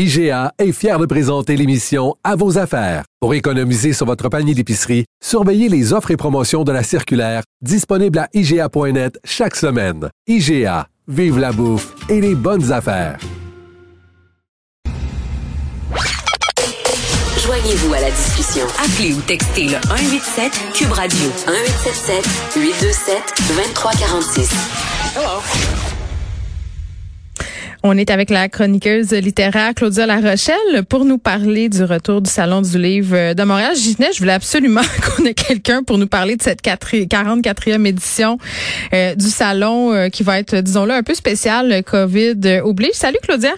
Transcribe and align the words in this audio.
IGA 0.00 0.52
est 0.60 0.70
fier 0.70 0.96
de 1.00 1.06
présenter 1.06 1.56
l'émission 1.56 2.14
À 2.22 2.36
vos 2.36 2.56
affaires. 2.56 3.02
Pour 3.18 3.34
économiser 3.34 3.92
sur 3.92 4.06
votre 4.06 4.28
panier 4.28 4.54
d'épicerie, 4.54 5.06
surveillez 5.20 5.68
les 5.68 5.92
offres 5.92 6.12
et 6.12 6.16
promotions 6.16 6.62
de 6.62 6.70
la 6.70 6.84
circulaire 6.84 7.42
disponible 7.62 8.20
à 8.20 8.28
IGA.net 8.32 9.18
chaque 9.24 9.56
semaine. 9.56 10.08
IGA, 10.28 10.86
vive 11.08 11.40
la 11.40 11.50
bouffe 11.50 11.96
et 12.08 12.20
les 12.20 12.36
bonnes 12.36 12.70
affaires. 12.70 13.18
Joignez-vous 17.44 17.92
à 17.92 18.00
la 18.00 18.12
discussion. 18.12 18.66
Appelez 18.78 19.14
ou 19.14 19.20
textez 19.22 19.64
le 19.64 19.80
187 19.88 20.52
Cube 20.74 20.92
Radio 20.92 21.26
1877 21.48 22.24
827 22.54 23.16
2346. 23.48 25.97
On 27.84 27.96
est 27.96 28.10
avec 28.10 28.30
la 28.30 28.48
chroniqueuse 28.48 29.12
littéraire 29.12 29.72
Claudia 29.74 30.04
Larochelle 30.04 30.82
pour 30.88 31.04
nous 31.04 31.18
parler 31.18 31.68
du 31.68 31.84
retour 31.84 32.20
du 32.20 32.28
Salon 32.28 32.60
du 32.60 32.76
livre 32.76 33.34
de 33.34 33.42
Montréal. 33.44 33.74
Je 33.76 34.18
voulais 34.18 34.32
absolument 34.32 34.80
qu'on 35.16 35.24
ait 35.24 35.34
quelqu'un 35.34 35.84
pour 35.84 35.96
nous 35.96 36.08
parler 36.08 36.34
de 36.36 36.42
cette 36.42 36.62
44e 36.62 37.86
édition 37.86 38.38
euh, 38.92 39.14
du 39.14 39.28
Salon 39.28 39.92
euh, 39.92 40.08
qui 40.08 40.24
va 40.24 40.40
être, 40.40 40.56
disons-le, 40.56 40.92
un 40.92 41.04
peu 41.04 41.14
spécial 41.14 41.84
COVID 41.84 42.60
oblige. 42.64 42.94
Salut 42.94 43.18
Claudia. 43.22 43.52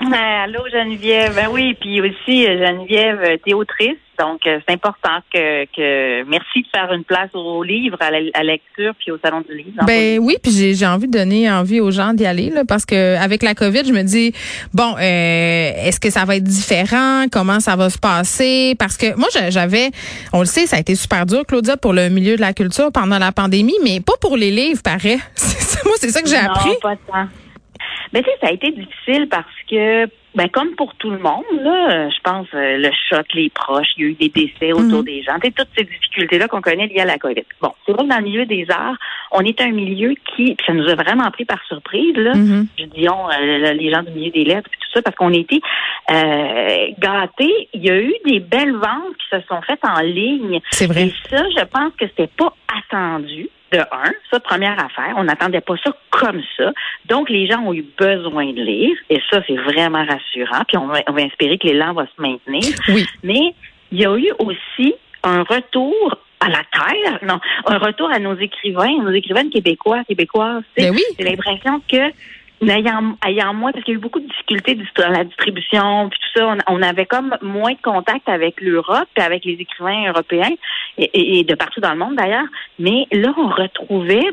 Allô 0.12 0.60
Geneviève, 0.72 1.34
ben 1.34 1.48
oui, 1.50 1.76
puis 1.78 2.00
aussi 2.00 2.46
euh, 2.46 2.66
Geneviève, 2.66 3.38
t'es 3.44 3.52
autrice, 3.52 3.98
donc 4.18 4.46
euh, 4.46 4.58
c'est 4.66 4.74
important 4.74 5.18
que, 5.32 5.64
que 5.66 6.24
merci 6.24 6.62
de 6.62 6.68
faire 6.74 6.92
une 6.92 7.04
place 7.04 7.30
au 7.34 7.62
livre, 7.62 7.96
à 8.00 8.10
la, 8.10 8.42
lecture, 8.42 8.94
puis 8.98 9.10
au 9.10 9.18
salon 9.18 9.42
du 9.42 9.54
livre. 9.56 9.84
Ben 9.86 10.18
oui, 10.18 10.36
puis 10.42 10.52
j'ai, 10.52 10.74
j'ai 10.74 10.86
envie 10.86 11.06
de 11.06 11.12
donner 11.12 11.50
envie 11.50 11.80
aux 11.80 11.90
gens 11.90 12.14
d'y 12.14 12.24
aller 12.24 12.48
là, 12.48 12.64
parce 12.66 12.86
que 12.86 13.16
avec 13.16 13.42
la 13.42 13.54
COVID, 13.54 13.84
je 13.86 13.92
me 13.92 14.02
dis 14.02 14.32
bon, 14.72 14.94
euh, 14.96 15.70
est-ce 15.86 16.00
que 16.00 16.10
ça 16.10 16.24
va 16.24 16.36
être 16.36 16.44
différent? 16.44 17.26
Comment 17.30 17.60
ça 17.60 17.76
va 17.76 17.90
se 17.90 17.98
passer? 17.98 18.74
Parce 18.78 18.96
que 18.96 19.14
moi, 19.16 19.28
j'avais, 19.50 19.90
on 20.32 20.40
le 20.40 20.46
sait, 20.46 20.66
ça 20.66 20.76
a 20.76 20.80
été 20.80 20.94
super 20.94 21.26
dur, 21.26 21.44
Claudia, 21.46 21.76
pour 21.76 21.92
le 21.92 22.08
milieu 22.08 22.36
de 22.36 22.40
la 22.40 22.52
culture 22.54 22.90
pendant 22.92 23.18
la 23.18 23.32
pandémie, 23.32 23.76
mais 23.84 24.00
pas 24.00 24.14
pour 24.20 24.36
les 24.36 24.50
livres, 24.50 24.82
paraît. 24.82 25.18
moi, 25.84 25.94
c'est 25.96 26.10
ça 26.10 26.22
que 26.22 26.28
j'ai 26.28 26.36
appris. 26.36 26.70
Pas. 26.82 27.26
Ben, 28.12 28.22
tu 28.22 28.30
sais, 28.30 28.36
ça 28.40 28.48
a 28.48 28.52
été 28.52 28.72
difficile 28.72 29.28
parce 29.28 29.46
que, 29.70 30.06
ben, 30.34 30.48
comme 30.48 30.74
pour 30.76 30.94
tout 30.96 31.10
le 31.10 31.18
monde, 31.18 31.44
là, 31.60 32.08
je 32.08 32.20
pense, 32.24 32.46
euh, 32.54 32.76
le 32.76 32.90
choc, 33.08 33.26
les 33.34 33.50
proches, 33.50 33.86
il 33.96 34.02
y 34.02 34.06
a 34.06 34.10
eu 34.10 34.14
des 34.14 34.28
décès 34.28 34.72
autour 34.72 34.98
Mhm. 34.98 35.04
des 35.04 35.22
gens, 35.22 35.34
toutes 35.40 35.68
ces 35.76 35.84
difficultés-là 35.84 36.48
qu'on 36.48 36.60
connaît 36.60 36.86
liées 36.88 37.00
à 37.00 37.04
la 37.04 37.18
COVID. 37.18 37.44
Bon, 37.60 37.72
c'est 37.86 37.92
vrai 37.92 38.02
que 38.04 38.08
dans 38.08 38.18
le 38.18 38.24
milieu 38.24 38.46
des 38.46 38.66
arts, 38.68 38.96
on 39.30 39.40
est 39.42 39.60
un 39.60 39.70
milieu 39.70 40.14
qui, 40.34 40.56
ça 40.66 40.72
nous 40.72 40.88
a 40.88 40.94
vraiment 40.94 41.30
pris 41.30 41.44
par 41.44 41.62
surprise, 41.68 42.16
là. 42.16 42.34
Mhm. 42.34 42.66
Je 42.78 42.84
dis 42.86 43.08
on, 43.08 43.28
euh, 43.28 43.72
les 43.74 43.90
gens 43.92 44.02
du 44.02 44.10
milieu 44.10 44.30
des 44.30 44.44
lettres, 44.44 44.68
puis 44.70 44.80
tout 44.80 44.90
ça, 44.92 45.02
parce 45.02 45.16
qu'on 45.16 45.32
été 45.32 45.60
euh, 46.10 46.86
gâtés. 46.98 47.68
Il 47.74 47.84
y 47.84 47.90
a 47.90 48.00
eu 48.00 48.12
des 48.26 48.40
belles 48.40 48.74
ventes 48.74 49.16
qui 49.18 49.36
se 49.36 49.40
sont 49.46 49.60
faites 49.62 49.84
en 49.84 50.00
ligne. 50.00 50.60
C'est 50.70 50.86
vrai. 50.86 51.06
Et 51.06 51.14
ça, 51.30 51.44
je 51.56 51.64
pense 51.64 51.92
que 51.96 52.06
c'était 52.08 52.30
pas 52.36 52.52
attendu. 52.90 53.48
De 53.72 53.78
un, 53.78 54.12
ça, 54.30 54.40
première 54.40 54.78
affaire, 54.84 55.14
on 55.16 55.24
n'attendait 55.24 55.60
pas 55.60 55.76
ça 55.84 55.92
comme 56.10 56.42
ça. 56.56 56.72
Donc, 57.06 57.30
les 57.30 57.46
gens 57.46 57.60
ont 57.60 57.72
eu 57.72 57.84
besoin 57.96 58.52
de 58.52 58.62
lire, 58.62 58.96
et 59.08 59.20
ça, 59.30 59.40
c'est 59.46 59.56
vraiment 59.56 60.04
rassurant. 60.04 60.64
Puis, 60.66 60.76
on 60.76 60.86
va, 60.86 61.00
on 61.08 61.12
va 61.12 61.22
espérer 61.22 61.56
que 61.56 61.68
l'élan 61.68 61.92
va 61.92 62.06
se 62.06 62.20
maintenir. 62.20 62.64
Oui. 62.88 63.06
Mais 63.22 63.54
il 63.92 64.00
y 64.00 64.06
a 64.06 64.16
eu 64.16 64.32
aussi 64.38 64.94
un 65.22 65.42
retour 65.42 66.18
à 66.40 66.48
la 66.48 66.62
terre, 66.72 67.18
non, 67.22 67.38
un 67.66 67.78
retour 67.78 68.10
à 68.10 68.18
nos 68.18 68.34
écrivains, 68.34 69.02
nos 69.02 69.12
écrivaines 69.12 69.50
québécois, 69.50 70.02
québécoises. 70.04 70.64
Ben 70.76 70.90
oui. 70.90 71.02
J'ai 71.18 71.26
l'impression 71.26 71.82
que 71.86 72.10
ayant, 72.68 73.54
moins, 73.54 73.72
parce 73.72 73.84
qu'il 73.84 73.94
y 73.94 73.96
a 73.96 73.98
eu 73.98 74.02
beaucoup 74.02 74.20
de 74.20 74.26
difficultés 74.26 74.78
dans 74.96 75.08
la 75.08 75.24
distribution, 75.24 76.08
puis 76.08 76.18
tout 76.20 76.40
ça, 76.40 76.54
on, 76.66 76.82
avait 76.82 77.06
comme 77.06 77.36
moins 77.42 77.72
de 77.72 77.82
contact 77.82 78.28
avec 78.28 78.60
l'Europe 78.60 79.08
avec 79.16 79.44
les 79.44 79.54
écrivains 79.54 80.08
européens 80.08 80.54
et 80.98 81.44
de 81.44 81.54
partout 81.54 81.80
dans 81.80 81.92
le 81.92 81.98
monde 81.98 82.16
d'ailleurs. 82.16 82.46
Mais 82.78 83.06
là, 83.12 83.32
on 83.36 83.48
retrouvait 83.48 84.30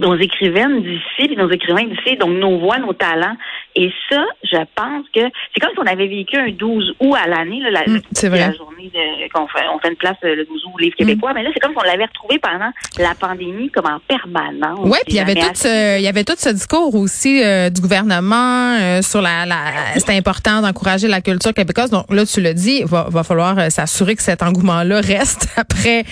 nos 0.00 0.16
écrivaines 0.16 0.82
d'ici, 0.82 1.36
nos 1.36 1.50
écrivains 1.50 1.84
d'ici, 1.84 2.16
donc 2.16 2.30
nos 2.38 2.58
voix, 2.58 2.78
nos 2.78 2.92
talents. 2.92 3.36
Et 3.76 3.90
ça, 4.08 4.24
je 4.42 4.56
pense 4.74 5.06
que 5.14 5.20
c'est 5.54 5.60
comme 5.60 5.70
si 5.72 5.78
on 5.78 5.86
avait 5.86 6.08
vécu 6.08 6.36
un 6.36 6.50
12 6.50 6.94
août 7.00 7.14
à 7.22 7.28
l'année, 7.28 7.60
là, 7.60 7.70
la, 7.70 7.80
Mm, 7.92 8.00
c'est 8.12 8.28
la 8.28 8.52
journée 8.52 8.90
de- 8.92 9.32
qu'on 9.32 9.46
fait, 9.48 9.64
on 9.74 9.78
fait 9.78 9.88
une 9.88 9.96
place 9.96 10.16
euh, 10.24 10.34
le 10.34 10.44
12 10.44 10.64
août 10.66 10.72
au 10.74 10.78
livre 10.78 10.96
québécois. 10.96 11.32
Mais 11.34 11.42
là, 11.42 11.50
c'est 11.54 11.60
comme 11.60 11.72
si 11.72 11.78
on 11.78 11.86
l'avait 11.86 12.04
retrouvé 12.06 12.38
pendant 12.38 12.70
la 12.98 13.14
pandémie, 13.14 13.70
comme 13.70 13.86
en 13.86 13.98
permanence. 14.06 14.80
Ouais, 14.88 14.98
puis 15.06 15.14
il 15.14 15.16
y 15.16 15.20
avait 15.20 15.34
tout 15.34 15.50
ce, 15.54 15.98
il 15.98 16.02
y 16.02 16.08
avait 16.08 16.24
tout 16.24 16.34
ce 16.36 16.50
discours 16.50 16.94
aussi 16.94 17.42
euh, 17.42 17.70
du 17.70 17.80
gouvernement 17.80 18.76
euh, 18.80 19.02
sur 19.02 19.20
la, 19.22 19.46
la 19.46 19.56
c'était 19.96 20.16
important 20.16 20.60
d'encourager 20.62 21.08
la 21.08 21.20
culture 21.20 21.52
québécoise. 21.54 21.90
Donc 21.90 22.06
là, 22.12 22.24
tu 22.26 22.40
le 22.40 22.54
dis, 22.54 22.82
va, 22.84 23.06
va 23.10 23.22
falloir 23.22 23.58
euh, 23.58 23.68
s'assurer 23.70 24.16
que 24.16 24.22
cet 24.22 24.42
engouement-là 24.42 25.00
reste 25.00 25.48
après 25.56 26.04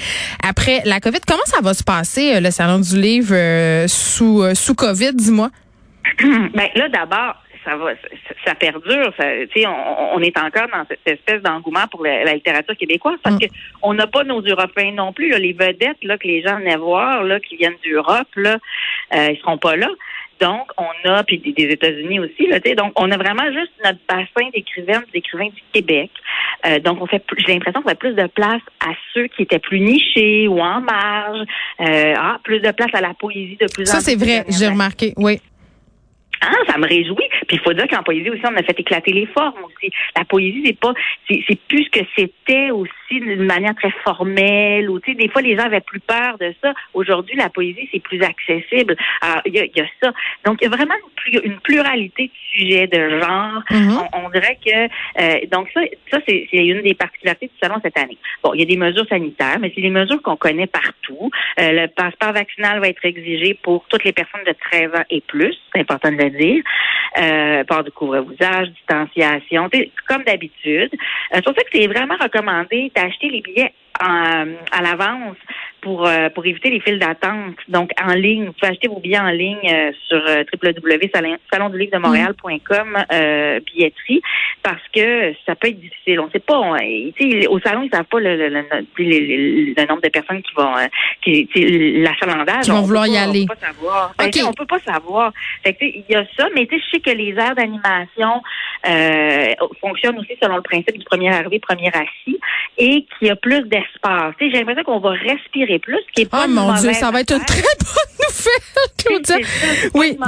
après 0.46 0.82
la 0.84 1.00
Covid. 1.00 1.20
Comment 1.26 1.44
ça 1.46 1.60
va 1.62 1.74
se 1.74 1.84
passer 1.84 2.34
euh, 2.36 2.40
le 2.40 2.50
salon 2.50 2.78
du 2.80 3.00
livre 3.00 3.32
euh, 3.32 3.77
sous 3.86 4.42
euh, 4.42 4.54
sous 4.54 4.74
Covid, 4.74 5.12
dis-moi. 5.14 5.50
Ben 6.54 6.68
là, 6.74 6.88
d'abord, 6.88 7.36
ça 7.64 7.76
va, 7.76 7.90
ça, 8.46 8.54
perdure. 8.54 9.12
Ça, 9.18 9.24
on, 9.66 10.16
on 10.16 10.20
est 10.22 10.36
encore 10.38 10.68
dans 10.72 10.84
cette 10.88 11.06
espèce 11.06 11.42
d'engouement 11.42 11.86
pour 11.90 12.02
la, 12.02 12.24
la 12.24 12.34
littérature 12.34 12.76
québécoise 12.76 13.18
parce 13.22 13.36
Mm. 13.36 13.40
que 13.40 13.46
on 13.82 13.92
n'a 13.94 14.06
pas 14.06 14.24
nos 14.24 14.40
Européens 14.40 14.92
non 14.92 15.12
plus. 15.12 15.28
là. 15.30 15.38
les 15.38 15.52
vedettes 15.52 16.02
là 16.02 16.16
que 16.16 16.26
les 16.26 16.42
gens 16.42 16.56
venaient 16.58 16.76
voir, 16.76 17.24
là, 17.24 17.38
qui 17.40 17.56
viennent 17.56 17.76
d'Europe, 17.84 18.28
là, 18.36 18.56
euh, 19.14 19.28
ils 19.32 19.38
seront 19.38 19.58
pas 19.58 19.76
là. 19.76 19.88
Donc, 20.40 20.70
on 20.78 21.10
a, 21.10 21.24
puis 21.24 21.38
des, 21.38 21.64
États-Unis 21.64 22.20
aussi, 22.20 22.46
là, 22.46 22.60
donc 22.74 22.92
on 22.96 23.10
a 23.10 23.16
vraiment 23.16 23.50
juste 23.52 23.72
notre 23.84 23.98
bassin 24.08 24.48
d'écrivaines, 24.54 25.02
d'écrivains 25.12 25.48
du 25.48 25.62
Québec. 25.72 26.10
Euh, 26.66 26.78
donc, 26.78 26.98
on 27.00 27.06
fait, 27.06 27.18
plus- 27.18 27.42
j'ai 27.46 27.54
l'impression 27.54 27.82
qu'on 27.82 27.88
fait 27.88 27.98
plus 27.98 28.14
de 28.14 28.26
place 28.26 28.62
à 28.80 28.90
ceux 29.14 29.26
qui 29.28 29.42
étaient 29.42 29.58
plus 29.58 29.80
nichés 29.80 30.48
ou 30.48 30.60
en 30.60 30.80
marge. 30.80 31.40
Euh, 31.80 32.14
ah, 32.16 32.38
plus 32.42 32.60
de 32.60 32.70
place 32.70 32.90
à 32.92 33.00
la 33.00 33.14
poésie 33.14 33.56
de 33.60 33.66
plus 33.66 33.84
en 33.84 33.86
Ça 33.86 33.98
plus. 33.98 34.04
c'est 34.04 34.10
ces 34.12 34.16
vrai, 34.16 34.44
j'ai 34.48 34.68
remarqué. 34.68 35.12
Oui. 35.16 35.40
Ah, 36.40 36.52
ça 36.68 36.78
me 36.78 36.86
réjouit. 36.86 37.28
Puis 37.48 37.56
il 37.56 37.60
faut 37.60 37.72
dire 37.72 37.88
qu'en 37.88 38.02
poésie 38.02 38.30
aussi, 38.30 38.42
on 38.44 38.56
a 38.56 38.62
fait 38.62 38.78
éclater 38.78 39.12
les 39.12 39.26
formes 39.26 39.64
aussi. 39.64 39.90
La 40.16 40.24
poésie, 40.24 40.62
c'est 40.64 40.78
pas, 40.78 40.92
c'est, 41.28 41.42
plus 41.68 41.84
ce 41.84 41.90
que 41.90 42.06
c'était 42.16 42.70
aussi 42.70 42.92
d'une 43.10 43.44
manière 43.44 43.74
très 43.74 43.90
formelle. 44.04 44.88
Ou 44.90 45.00
tu 45.00 45.12
sais, 45.12 45.16
des 45.16 45.28
fois 45.28 45.42
les 45.42 45.56
gens 45.56 45.64
avaient 45.64 45.80
plus 45.80 46.00
peur 46.00 46.38
de 46.38 46.54
ça. 46.62 46.74
Aujourd'hui, 46.94 47.36
la 47.36 47.48
poésie 47.48 47.88
c'est 47.92 48.02
plus 48.02 48.22
accessible. 48.22 48.96
Il 49.46 49.54
y 49.54 49.60
a, 49.60 49.64
il 49.64 49.76
y 49.76 49.80
a 49.80 49.86
ça. 50.02 50.12
Donc 50.44 50.58
il 50.60 50.64
y 50.64 50.66
a 50.66 50.70
vraiment 50.70 50.94
une, 51.26 51.40
une 51.42 51.60
pluralité 51.60 52.26
de 52.26 52.58
sujets, 52.58 52.86
de 52.86 53.20
genres. 53.20 53.62
Mhm. 53.70 53.98
On, 54.12 54.26
on 54.26 54.30
dirait 54.30 54.58
que 54.64 54.88
euh, 55.20 55.46
donc 55.50 55.68
ça, 55.72 55.80
ça 56.10 56.18
c'est, 56.28 56.46
c'est 56.50 56.66
une 56.66 56.82
des 56.82 56.94
particularités 56.94 57.46
du 57.46 57.52
salon 57.60 57.76
cette 57.82 57.98
année. 57.98 58.18
Bon, 58.42 58.52
il 58.54 58.60
y 58.60 58.62
a 58.62 58.66
des 58.66 58.76
mesures 58.76 59.06
sanitaires, 59.08 59.58
mais 59.60 59.72
c'est 59.74 59.80
des 59.80 59.90
mesures 59.90 60.20
qu'on 60.22 60.36
connaît 60.36 60.66
partout. 60.66 61.30
Euh, 61.58 61.72
le 61.72 61.86
passeport 61.88 62.32
vaccinal 62.32 62.80
va 62.80 62.88
être 62.88 63.04
exigé 63.04 63.54
pour 63.62 63.84
toutes 63.88 64.04
les 64.04 64.12
personnes 64.12 64.44
de 64.46 64.54
13 64.70 64.94
ans 64.94 65.04
et 65.10 65.22
plus. 65.22 65.56
C'est 65.72 65.80
important 65.80 66.10
de 66.10 66.16
le 66.16 66.30
dire. 66.30 66.62
Euh, 67.20 67.64
port 67.64 67.82
de 67.82 67.90
couvre-visage, 67.90 68.68
distanciation, 68.70 69.68
comme 70.06 70.22
d'habitude. 70.22 70.90
Euh, 70.94 70.98
c'est 71.34 71.42
pour 71.44 71.54
ça 71.54 71.62
que 71.64 71.70
c'est 71.72 71.88
vraiment 71.88 72.14
recommandé 72.20 72.92
d'acheter 72.94 73.28
les 73.28 73.40
billets 73.40 73.72
en- 74.00 74.46
à 74.70 74.82
l'avance 74.82 75.36
pour 75.80 76.06
euh, 76.06 76.28
pour 76.30 76.44
éviter 76.46 76.70
les 76.70 76.80
files 76.80 76.98
d'attente. 76.98 77.56
Donc 77.68 77.90
en 78.02 78.14
ligne, 78.14 78.46
vous 78.46 78.52
pouvez 78.52 78.72
acheter 78.72 78.88
vos 78.88 79.00
billets 79.00 79.18
en 79.18 79.30
ligne 79.30 79.58
euh, 79.70 79.92
sur 80.08 80.20
euh, 80.26 80.44
www.salondulivre-de-montréal.com 80.62 82.98
euh, 83.12 83.60
billetterie 83.60 84.22
parce 84.62 84.82
que 84.94 85.32
ça 85.46 85.54
peut 85.54 85.68
être 85.68 85.80
difficile. 85.80 86.20
On 86.20 86.30
sait 86.30 86.38
pas. 86.40 86.58
on- 86.58 86.76
au 87.48 87.58
salon, 87.60 87.82
ils 87.82 87.90
savent 87.92 88.04
pas 88.04 88.20
le, 88.20 88.36
le, 88.36 88.48
le- 88.48 88.62
le- 88.98 89.86
nombre 89.88 90.02
de 90.02 90.08
personnes 90.08 90.42
qui 90.42 90.52
vont 90.54 90.76
euh, 90.76 90.86
qui, 91.22 91.46
tu 91.48 91.60
sais, 91.62 91.68
l'achalandage. 92.00 92.64
Qui 92.64 92.70
vont 92.70 92.78
on 92.78 92.80
peut 92.80 92.86
vouloir 92.86 93.06
y 93.06 93.12
pas- 93.14 93.22
aller. 93.22 93.44
On 93.44 93.46
peut 93.46 93.54
pas 93.54 93.66
savoir. 93.66 94.14
Ben, 94.18 94.30
on 94.48 94.52
peut 94.52 94.66
pas 94.66 94.78
savoir. 94.80 95.32
Fait 95.64 95.72
que, 95.74 95.78
tu 95.78 95.86
sais, 95.86 96.04
il 96.08 96.12
y 96.12 96.16
a 96.16 96.24
ça, 96.36 96.48
mais 96.54 96.66
tu 96.66 96.76
sais, 96.76 96.82
je 96.84 96.90
sais 96.96 97.00
que 97.00 97.10
les 97.16 97.30
aires 97.34 97.54
d'animation 97.54 98.42
euh, 98.86 99.54
fonctionnent 99.80 100.18
aussi 100.18 100.32
selon 100.40 100.56
le 100.56 100.62
principe 100.62 100.96
du 100.98 101.04
premier 101.04 101.32
arrivé, 101.32 101.58
premier 101.58 101.88
assis, 101.88 102.38
et 102.76 103.06
qu'il 103.18 103.28
y 103.28 103.30
a 103.30 103.36
plus 103.36 103.62
d'espace. 103.62 104.34
J'ai 104.40 104.50
l'impression 104.50 104.84
qu'on 104.84 105.00
va 105.00 105.10
respirer 105.10 105.78
plus, 105.78 105.98
qui 106.14 106.22
est 106.22 106.30
pas 106.30 106.44
Oh 106.46 106.50
mon 106.50 106.74
Dieu, 106.74 106.92
ça 106.92 107.10
va 107.10 107.20
être 107.20 107.34
une 107.34 107.44
très 107.44 107.62
bonne 107.62 108.28
nouvelle, 108.28 109.24
Claudia. 109.26 109.36
Oui, 109.94 110.18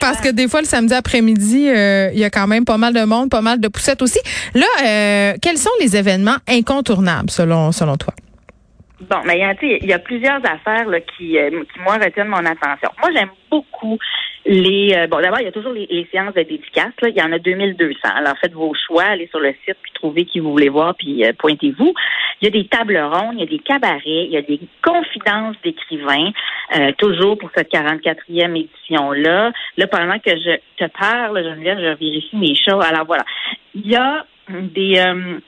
parce 0.00 0.20
que 0.20 0.30
des 0.30 0.48
fois, 0.48 0.60
le 0.60 0.66
samedi 0.66 0.94
après-midi, 0.94 1.68
euh, 1.68 2.10
il 2.12 2.18
y 2.18 2.24
a 2.24 2.30
quand 2.30 2.46
même 2.46 2.64
pas 2.64 2.78
mal 2.78 2.94
de 2.94 3.04
monde, 3.04 3.30
pas 3.30 3.42
mal 3.42 3.60
de 3.60 3.68
poussettes 3.68 4.02
aussi. 4.02 4.20
Là, 4.54 4.66
euh, 4.84 5.34
quels 5.42 5.58
sont 5.58 5.70
les 5.80 5.96
événements 5.96 6.36
incontournables 6.48 7.30
selon, 7.30 7.72
selon 7.72 7.96
toi? 7.96 8.14
Bon, 9.00 9.18
mais 9.24 9.38
il 9.62 9.86
y 9.86 9.92
a, 9.92 9.98
plusieurs 10.00 10.44
affaires 10.44 10.88
là, 10.88 11.00
qui, 11.00 11.38
euh, 11.38 11.50
qui, 11.72 11.80
moi, 11.80 11.98
retiennent 11.98 12.28
mon 12.28 12.44
attention. 12.44 12.90
Moi, 13.00 13.10
j'aime 13.14 13.30
beaucoup 13.48 13.96
les... 14.44 14.92
euh, 14.96 15.06
bon, 15.06 15.20
d'abord, 15.20 15.38
il 15.40 15.44
y 15.44 15.48
a 15.48 15.52
toujours 15.52 15.72
les, 15.72 15.86
les 15.88 16.08
séances 16.10 16.34
de 16.34 16.42
dédicaces. 16.42 16.94
Là. 17.00 17.08
Il 17.08 17.16
y 17.16 17.22
en 17.22 17.30
a 17.30 17.38
2200. 17.38 17.96
Alors, 18.02 18.34
faites 18.40 18.54
vos 18.54 18.74
choix, 18.74 19.04
allez 19.04 19.28
sur 19.28 19.38
le 19.38 19.54
site, 19.64 19.76
puis 19.80 19.92
trouvez 19.94 20.24
qui 20.24 20.40
vous 20.40 20.50
voulez 20.50 20.68
voir, 20.68 20.96
puis 20.96 21.24
euh, 21.24 21.32
pointez-vous. 21.38 21.94
Il 22.40 22.44
y 22.44 22.48
a 22.48 22.50
des 22.50 22.66
tables 22.66 22.98
rondes, 22.98 23.34
il 23.34 23.40
y 23.40 23.42
a 23.44 23.46
des 23.46 23.58
cabarets, 23.60 24.02
il 24.04 24.30
y 24.30 24.36
a 24.36 24.42
des 24.42 24.60
confidences 24.82 25.56
d'écrivains, 25.62 26.32
euh, 26.76 26.90
toujours 26.98 27.38
pour 27.38 27.50
cette 27.56 27.70
44e 27.72 28.56
édition-là. 28.56 29.52
Là, 29.76 29.86
pendant 29.86 30.18
que 30.18 30.30
je 30.30 30.56
te 30.76 30.90
parle, 30.98 31.44
Geneviève, 31.44 31.78
je 31.78 32.04
vérifie 32.04 32.36
mes 32.36 32.56
choses. 32.56 32.84
Alors, 32.84 33.06
voilà. 33.06 33.24
Il 33.76 33.86
y 33.86 33.94
a 33.94 34.26
des... 34.48 34.98
euh, 34.98 35.38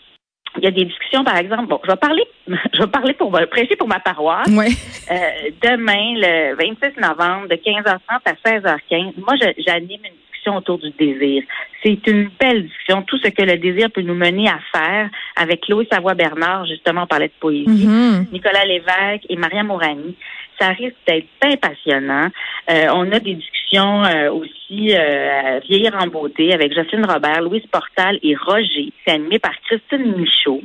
il 0.59 0.65
y 0.65 0.67
a 0.67 0.71
des 0.71 0.85
discussions, 0.85 1.23
par 1.25 1.37
exemple. 1.37 1.67
Bon, 1.67 1.81
je 1.85 1.91
vais 1.91 1.97
parler, 1.97 2.25
je 2.75 2.81
vais 2.81 2.87
parler 2.89 3.15
pour 3.15 3.31
prêcher 3.51 3.77
pour 3.77 3.89
ma 3.89 4.01
paroisse. 4.01 4.49
Oui. 4.51 4.77
Euh, 5.11 5.51
demain, 5.63 6.15
le 6.17 6.55
26 6.57 7.01
novembre, 7.01 7.49
de 7.49 7.55
15h30 7.55 7.99
à 8.09 8.33
16h15, 8.45 9.13
moi, 9.19 9.35
j'anime 9.59 10.01
une 10.05 10.13
discussion 10.31 10.57
autour 10.57 10.79
du 10.79 10.91
désir. 10.99 11.43
C'est 11.83 12.07
une 12.07 12.31
belle 12.41 12.65
discussion, 12.65 13.03
tout 13.03 13.19
ce 13.19 13.29
que 13.29 13.43
le 13.43 13.57
désir 13.59 13.91
peut 13.91 14.03
nous 14.03 14.15
mener 14.15 14.49
à 14.49 14.59
faire 14.73 15.09
avec 15.37 15.63
Chloé 15.63 15.87
Savoie-Bernard, 15.91 16.67
justement, 16.67 17.03
on 17.05 17.07
parlait 17.07 17.29
de 17.29 17.33
poésie, 17.41 17.87
Mhm. 17.87 18.27
Nicolas 18.33 18.65
Lévesque 18.65 19.25
et 19.29 19.37
Maria 19.37 19.63
Mourani. 19.63 20.15
Ça 20.61 20.69
risque 20.69 20.97
d'être 21.07 21.27
bien 21.43 21.57
passionnant. 21.57 22.29
Euh, 22.71 22.87
on 22.93 23.11
a 23.13 23.19
des 23.19 23.35
discussions 23.35 24.05
euh, 24.05 24.31
aussi 24.31 24.95
euh, 24.95 25.59
Vieillir 25.69 25.97
en 25.99 26.07
beauté 26.07 26.53
avec 26.53 26.75
Jocelyne 26.75 27.07
Robert, 27.07 27.41
Louise 27.41 27.67
Portal 27.73 28.19
et 28.23 28.37
Roger. 28.37 28.93
C'est 29.05 29.15
animé 29.15 29.39
par 29.39 29.59
Christine 29.63 30.17
Michaud. 30.17 30.63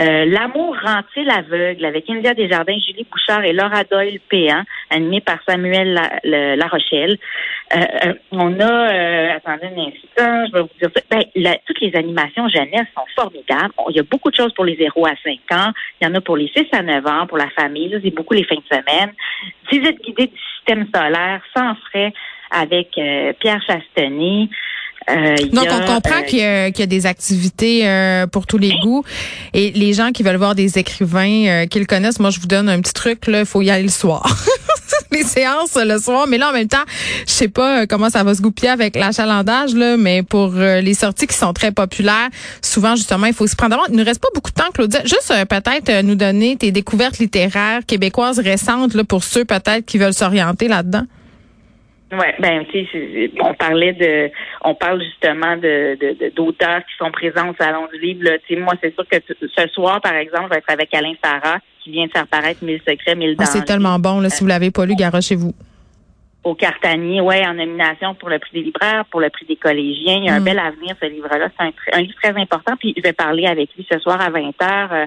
Euh, 0.00 0.24
L'amour 0.24 0.76
rend-il 0.82 1.28
aveugle? 1.30 1.84
Avec 1.84 2.08
India 2.08 2.32
Desjardins, 2.34 2.78
Julie 2.86 3.06
Bouchard 3.10 3.44
et 3.44 3.52
Laura 3.52 3.84
Doyle 3.84 4.18
Péan, 4.28 4.62
animé 4.90 5.20
par 5.20 5.38
Samuel 5.46 5.92
La, 5.92 6.10
Le- 6.24 6.56
La 6.56 6.66
Rochelle. 6.66 7.18
Euh, 7.76 7.78
euh, 8.06 8.14
on 8.32 8.58
a, 8.58 8.92
euh, 8.92 9.36
attendez 9.36 9.66
un 9.66 9.80
instant, 9.82 10.46
je 10.46 10.52
vais 10.52 10.60
vous 10.62 10.70
dire 10.80 10.90
ça. 10.94 11.02
Ben, 11.10 11.22
la- 11.36 11.58
toutes 11.66 11.80
les 11.80 11.94
animations 11.94 12.48
jeunesse 12.48 12.88
sont 12.94 13.04
formidables. 13.14 13.72
Il 13.90 13.96
y 13.96 14.00
a 14.00 14.04
beaucoup 14.04 14.30
de 14.30 14.36
choses 14.36 14.52
pour 14.54 14.64
les 14.64 14.76
0 14.76 15.06
à 15.06 15.12
5 15.22 15.38
ans. 15.52 15.72
Il 16.00 16.06
y 16.06 16.10
en 16.10 16.14
a 16.14 16.20
pour 16.20 16.36
les 16.36 16.48
6 16.56 16.66
à 16.72 16.82
9 16.82 17.06
ans, 17.06 17.26
pour 17.26 17.38
la 17.38 17.50
famille. 17.50 17.98
C'est 18.02 18.14
beaucoup 18.14 18.34
les 18.34 18.44
fins 18.44 18.56
de 18.56 18.76
semaine. 18.76 19.12
Visite 19.70 20.02
guidée 20.02 20.26
du 20.28 20.38
système 20.56 20.86
solaire 20.94 21.42
sans 21.56 21.74
frais 21.90 22.12
avec 22.50 22.88
Pierre 23.40 23.62
Chastenay. 23.66 24.48
Euh, 25.10 25.36
Donc, 25.52 25.66
a, 25.66 25.76
on 25.76 25.94
comprend 25.94 26.20
euh, 26.20 26.22
qu'il 26.26 26.38
y, 26.38 26.42
a- 26.42 26.70
qu'il 26.70 26.80
y 26.80 26.82
a 26.82 26.86
des 26.86 27.06
activités 27.06 27.86
euh, 27.88 28.26
pour 28.26 28.46
tous 28.46 28.58
les 28.58 28.72
goûts. 28.82 29.04
Et 29.54 29.70
les 29.72 29.92
gens 29.92 30.10
qui 30.12 30.22
veulent 30.22 30.36
voir 30.36 30.54
des 30.54 30.78
écrivains 30.78 31.46
euh, 31.46 31.66
qu'ils 31.66 31.86
connaissent, 31.86 32.18
moi, 32.20 32.30
je 32.30 32.40
vous 32.40 32.46
donne 32.46 32.68
un 32.68 32.80
petit 32.80 32.92
truc, 32.92 33.26
là, 33.26 33.40
il 33.40 33.46
faut 33.46 33.62
y 33.62 33.70
aller 33.70 33.82
le 33.84 33.88
soir. 33.88 34.24
les 35.12 35.24
séances 35.24 35.76
le 35.76 35.98
soir. 35.98 36.26
Mais 36.26 36.38
là, 36.38 36.50
en 36.50 36.52
même 36.52 36.68
temps, 36.68 36.84
je 37.26 37.32
sais 37.32 37.48
pas 37.48 37.86
comment 37.86 38.10
ça 38.10 38.22
va 38.24 38.34
se 38.34 38.40
goupiller 38.42 38.70
avec 38.70 38.96
l'achalandage, 38.96 39.74
là, 39.74 39.96
mais 39.96 40.22
pour 40.22 40.52
les 40.52 40.94
sorties 40.94 41.26
qui 41.26 41.36
sont 41.36 41.52
très 41.52 41.72
populaires, 41.72 42.28
souvent, 42.62 42.96
justement, 42.96 43.26
il 43.26 43.34
faut 43.34 43.46
se 43.46 43.56
prendre 43.56 43.70
d'avance. 43.70 43.88
Il 43.90 43.96
ne 43.96 44.04
reste 44.04 44.20
pas 44.20 44.28
beaucoup 44.34 44.50
de 44.50 44.54
temps, 44.56 44.70
Claudia. 44.72 45.00
Juste 45.04 45.32
peut-être 45.48 46.02
nous 46.02 46.14
donner 46.14 46.56
tes 46.56 46.70
découvertes 46.72 47.18
littéraires 47.18 47.80
québécoises 47.86 48.38
récentes, 48.38 48.94
là, 48.94 49.04
pour 49.04 49.24
ceux 49.24 49.44
peut-être 49.44 49.84
qui 49.84 49.98
veulent 49.98 50.14
s'orienter 50.14 50.68
là-dedans. 50.68 51.04
Ouais, 52.12 52.34
ben 52.40 52.64
tu 52.70 52.84
sais, 52.86 53.30
on 53.40 53.54
parlait 53.54 53.94
de, 53.94 54.30
on 54.62 54.74
parle 54.74 55.02
justement 55.02 55.56
de 55.56 55.96
de- 55.98 56.12
de- 56.24 56.28
d'auteurs 56.34 56.80
qui 56.80 56.94
sont 56.98 57.10
présents 57.10 57.48
au 57.50 57.54
salon 57.58 57.86
du 57.92 57.98
livre. 57.98 58.24
là. 58.24 58.38
Tu 58.46 58.54
sais, 58.54 58.60
moi, 58.60 58.74
c'est 58.82 58.92
sûr 58.94 59.04
que 59.08 59.16
ce 59.40 59.68
soir, 59.68 60.00
par 60.02 60.14
exemple, 60.14 60.44
je 60.44 60.48
vais 60.50 60.58
être 60.58 60.70
avec 60.70 60.92
Alain 60.92 61.14
Sarah 61.24 61.58
qui 61.82 61.90
vient 61.90 62.04
de 62.06 62.10
faire 62.10 62.26
paraître 62.26 62.62
Mille 62.62 62.80
secrets, 62.86 63.14
mille 63.14 63.34
Ah, 63.38 63.44
dangers 63.44 63.58
c'est 63.60 63.64
tellement 63.64 63.98
bon, 63.98 64.20
là, 64.20 64.28
si 64.28 64.42
vous 64.44 64.48
l'avez 64.48 64.70
pas 64.70 64.84
lu, 64.84 64.94
garochez-vous. 64.94 65.54
Au 66.44 66.54
Cartanier, 66.54 67.20
ouais, 67.20 67.46
en 67.46 67.54
nomination 67.54 68.14
pour 68.14 68.28
le 68.28 68.38
prix 68.40 68.50
des 68.54 68.62
libraires, 68.62 69.04
pour 69.10 69.20
le 69.20 69.30
prix 69.30 69.46
des 69.46 69.56
collégiens. 69.56 70.16
Il 70.18 70.24
y 70.24 70.28
a 70.28 70.34
un 70.34 70.40
Mm. 70.40 70.44
bel 70.44 70.58
avenir 70.58 70.94
ce 71.00 71.06
livre-là. 71.06 71.48
C'est 71.56 71.64
un, 71.64 71.72
un 71.98 72.00
livre 72.02 72.14
très 72.20 72.34
important. 72.40 72.74
Puis 72.76 72.94
je 72.96 73.02
vais 73.02 73.12
parler 73.12 73.46
avec 73.46 73.70
lui 73.76 73.86
ce 73.90 73.98
soir 74.00 74.20
à 74.20 74.28
20 74.30 74.50
h 74.60 75.06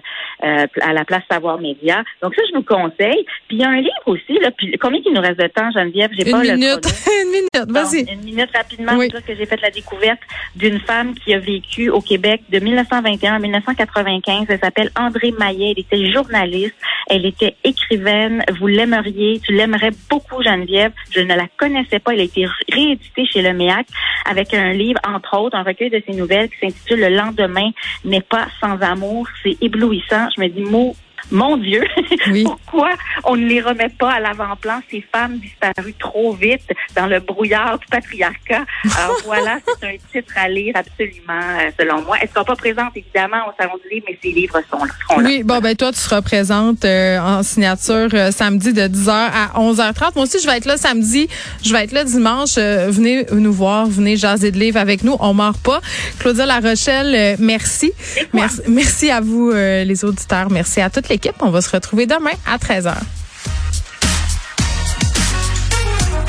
à 0.82 0.94
la 0.94 1.06
place 1.06 1.24
Savoir 1.30 1.60
Média. 1.60 2.04
Donc 2.22 2.34
ça, 2.36 2.42
je 2.50 2.56
vous 2.56 2.64
conseille. 2.64 3.26
Puis 3.48 3.58
il 3.58 3.60
y 3.60 3.64
a 3.64 3.70
un 3.70 3.82
livre 3.82 3.92
aussi. 4.06 4.40
Là, 4.40 4.52
puis 4.52 4.78
combien 4.80 5.00
il 5.06 5.14
nous 5.14 5.22
reste 5.22 5.40
de 5.40 5.48
temps, 5.48 5.70
Geneviève? 5.72 6.12
J'ai 6.18 6.30
pas 6.32 6.42
minute, 6.42 6.86
le 6.86 7.24
une 7.26 7.32
minute, 7.32 7.70
vas-y. 7.72 8.12
Une 8.14 8.22
minute 8.24 8.50
rapidement, 8.56 8.94
Oui. 8.98 9.10
sûr 9.10 9.24
que 9.26 9.36
j'ai 9.36 9.46
fait 9.46 9.60
la 9.62 9.72
découverte 9.72 10.22
d'une 10.56 10.80
femme 10.80 11.16
qui 11.16 11.34
a 11.34 11.40
vécu 11.40 11.90
au 11.90 12.00
Québec 12.02 12.42
de 12.50 12.60
1921 12.60 13.36
à 13.36 13.40
1995. 13.40 14.46
Elle 14.50 14.60
s'appelle 14.60 14.90
André 14.98 15.32
Maillet. 15.38 15.74
Elle 15.76 15.80
était 15.80 16.12
journaliste. 16.12 16.76
Elle 17.10 17.26
était 17.26 17.56
écrivaine. 17.64 18.44
Vous 18.60 18.68
l'aimeriez. 18.68 19.40
Tu 19.46 19.54
l'aimerais 19.54 19.92
beaucoup, 20.10 20.42
Geneviève. 20.44 20.92
Je 21.12 21.22
ne 21.27 21.36
la 21.36 21.48
connaissais 21.57 22.00
pas. 22.00 22.13
Elle 22.13 22.22
a 22.22 22.24
été 22.24 22.45
rééditée 22.72 23.25
chez 23.25 23.42
Le 23.42 23.54
Méac 23.54 23.88
avec 24.25 24.54
un 24.54 24.72
livre, 24.72 25.00
entre 25.07 25.38
autres, 25.39 25.56
un 25.56 25.63
recueil 25.63 25.89
de 25.89 26.01
ses 26.07 26.13
nouvelles 26.13 26.50
qui 26.50 26.60
s'intitule 26.60 27.01
Le 27.01 27.10
lendemain 27.10 27.69
n'est 28.04 28.22
pas 28.22 28.48
sans 28.60 28.80
amour. 28.81 29.27
C'est 29.44 29.57
éblouissant. 29.62 30.27
Je 30.36 30.42
me 30.42 30.48
dis, 30.48 30.62
mot 30.62 30.95
mon 31.31 31.57
Dieu, 31.57 31.83
Oui. 32.31 32.44
pourquoi 32.44 32.92
on 33.24 33.36
ne 33.36 33.45
les 33.45 33.62
remet 33.62 33.89
pas 33.89 34.13
à 34.13 34.19
l'avant-plan, 34.19 34.81
ces 34.89 35.04
femmes 35.13 35.38
disparues 35.39 35.94
trop 36.00 36.33
vite 36.33 36.62
dans 36.95 37.07
le 37.07 37.19
brouillard 37.19 37.80
du 37.80 37.86
patriarcat? 37.88 38.66
Alors 38.98 39.18
voilà, 39.25 39.57
c'est 39.80 39.88
un 39.88 39.98
titre 40.12 40.33
à 40.36 40.48
lire 40.50 40.74
absolument, 40.75 41.33
euh, 41.60 41.69
selon 41.80 42.01
moi. 42.04 42.18
Elles 42.22 42.27
ne 42.30 42.33
seront 42.33 42.45
pas 42.45 42.56
présentes, 42.56 42.92
évidemment, 42.95 43.48
au 43.48 43.51
Salon 43.60 43.74
du 43.83 43.94
Livre, 43.94 44.06
mais 44.10 44.19
ces 44.22 44.31
livres 44.31 44.60
sont 44.69 44.83
là. 44.83 44.92
Oui, 45.18 45.44
bon 45.44 45.60
ben 45.60 45.75
toi 45.75 45.92
tu 45.92 46.00
seras 46.00 46.22
présente 46.22 46.83
euh, 46.86 47.19
en 47.19 47.44
signature 47.44 48.10
euh, 48.13 48.31
samedi 48.31 48.74
de 48.74 48.81
10h 48.81 49.10
à 49.12 49.60
11h30. 49.60 50.12
Moi 50.16 50.24
aussi 50.25 50.39
je 50.42 50.48
vais 50.48 50.57
être 50.57 50.66
là 50.66 50.77
samedi, 50.77 51.27
je 51.63 51.72
vais 51.72 51.83
être 51.83 51.92
là 51.92 52.04
dimanche. 52.04 52.56
Euh, 52.57 52.88
venez 52.89 53.25
nous 53.31 53.54
voir, 53.54 53.86
venez 53.88 54.18
jaser 54.18 54.51
de 54.51 54.60
livres 54.60 54.80
avec 54.80 55.04
nous, 55.04 55.16
on 55.19 55.33
meurt 55.33 55.62
pas. 55.62 55.81
Claudia 56.19 56.45
La 56.45 56.60
Rochelle, 56.60 57.16
euh, 57.16 57.36
merci. 57.39 57.92
merci. 58.33 58.62
Merci 58.68 59.10
à 59.12 59.22
vous 59.22 59.51
euh, 59.51 59.83
les 59.83 60.04
auditeurs, 60.06 60.50
merci 60.51 60.81
à 60.81 60.89
toute 60.89 61.07
l'équipe. 61.15 61.35
On 61.41 61.50
va 61.50 61.62
se 61.62 61.69
retrouver 61.69 62.06
demain 62.06 62.31
à 62.45 62.57
13h. 62.57 62.94